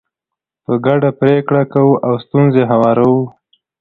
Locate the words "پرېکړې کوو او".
1.21-2.13